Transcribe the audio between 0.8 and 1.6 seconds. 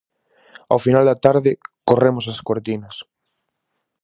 final da tarde